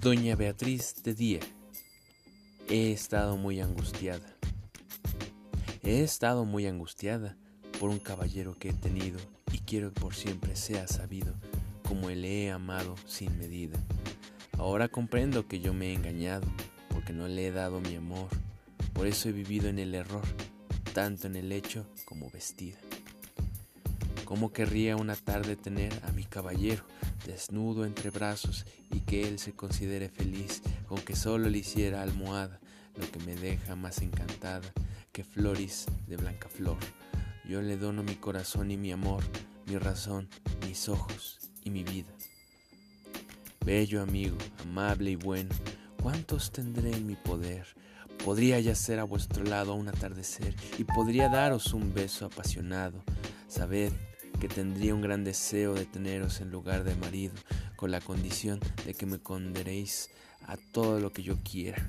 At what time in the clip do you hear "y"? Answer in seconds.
9.52-9.58, 28.90-29.00, 38.70-38.76, 41.64-41.70, 45.12-45.16, 50.76-50.84